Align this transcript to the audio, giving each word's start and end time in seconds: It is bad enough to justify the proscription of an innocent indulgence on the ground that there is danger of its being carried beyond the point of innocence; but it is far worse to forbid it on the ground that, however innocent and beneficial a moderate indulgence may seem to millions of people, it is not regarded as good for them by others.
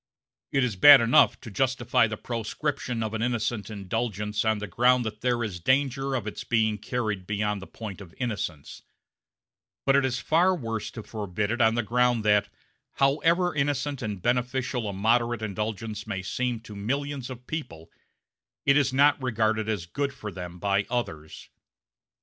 It 0.51 0.63
is 0.63 0.75
bad 0.75 0.99
enough 0.99 1.39
to 1.41 1.51
justify 1.51 2.07
the 2.07 2.17
proscription 2.17 3.03
of 3.03 3.13
an 3.13 3.21
innocent 3.21 3.69
indulgence 3.69 4.43
on 4.43 4.57
the 4.57 4.65
ground 4.65 5.05
that 5.05 5.21
there 5.21 5.43
is 5.43 5.59
danger 5.59 6.15
of 6.15 6.25
its 6.25 6.43
being 6.43 6.79
carried 6.79 7.27
beyond 7.27 7.61
the 7.61 7.67
point 7.67 8.01
of 8.01 8.11
innocence; 8.17 8.81
but 9.85 9.95
it 9.95 10.03
is 10.03 10.17
far 10.17 10.55
worse 10.55 10.89
to 10.89 11.03
forbid 11.03 11.51
it 11.51 11.61
on 11.61 11.75
the 11.75 11.83
ground 11.83 12.25
that, 12.25 12.49
however 12.93 13.53
innocent 13.53 14.01
and 14.01 14.23
beneficial 14.23 14.89
a 14.89 14.93
moderate 14.93 15.43
indulgence 15.43 16.07
may 16.07 16.23
seem 16.23 16.61
to 16.61 16.75
millions 16.75 17.29
of 17.29 17.45
people, 17.45 17.91
it 18.65 18.75
is 18.75 18.91
not 18.91 19.21
regarded 19.21 19.69
as 19.69 19.85
good 19.85 20.11
for 20.15 20.31
them 20.31 20.57
by 20.57 20.87
others. 20.89 21.49